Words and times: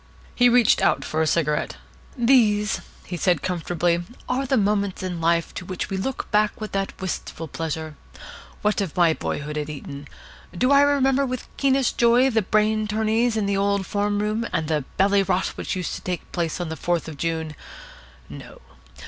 He 0.33 0.49
reached 0.49 0.81
out 0.81 1.05
for 1.05 1.21
a 1.21 1.27
cigarette. 1.27 1.75
"These," 2.17 2.81
he 3.05 3.17
said, 3.17 3.43
comfortably, 3.43 4.03
"are 4.27 4.47
the 4.47 4.57
moments 4.57 5.03
in 5.03 5.21
life 5.21 5.53
to 5.53 5.63
which 5.63 5.91
we 5.91 5.97
look 5.97 6.31
back 6.31 6.59
with 6.59 6.71
that 6.71 6.99
wistful 6.99 7.47
pleasure. 7.47 7.95
What 8.63 8.81
of 8.81 8.97
my 8.97 9.13
boyhood 9.13 9.59
at 9.59 9.69
Eton? 9.69 10.07
Do 10.57 10.71
I 10.71 10.81
remember 10.81 11.23
with 11.23 11.41
the 11.41 11.49
keenest 11.57 11.99
joy 11.99 12.31
the 12.31 12.41
brain 12.41 12.87
tourneys 12.87 13.37
in 13.37 13.45
the 13.45 13.57
old 13.57 13.85
form 13.85 14.23
room, 14.23 14.47
and 14.51 14.67
the 14.67 14.85
bally 14.97 15.21
rot 15.21 15.49
which 15.49 15.75
used 15.75 15.93
to 15.93 16.01
take 16.01 16.31
place 16.31 16.59
on 16.59 16.69
the 16.69 16.75
Fourth 16.75 17.07
of 17.07 17.15
June? 17.17 17.53
No. 18.27 18.59